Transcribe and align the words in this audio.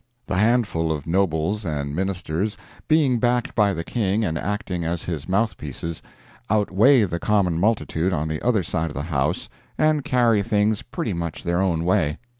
The 0.25 0.37
handful 0.37 0.91
of 0.91 1.05
Nobles 1.05 1.63
and 1.63 1.95
Ministers, 1.95 2.57
being 2.87 3.19
backed 3.19 3.53
by 3.53 3.71
the 3.71 3.83
King 3.83 4.25
and 4.25 4.35
acting 4.35 4.83
as 4.83 5.03
his 5.03 5.29
mouthpieces, 5.29 6.01
outweigh 6.49 7.03
the 7.03 7.19
common 7.19 7.59
multitude 7.59 8.11
on 8.11 8.27
the 8.27 8.41
other 8.41 8.63
side 8.63 8.87
of 8.89 8.95
the 8.95 9.03
House, 9.03 9.47
and 9.77 10.03
carry 10.03 10.41
things 10.41 10.81
pretty 10.81 11.13
much 11.13 11.43
their 11.43 11.61
own 11.61 11.85
way. 11.85 12.17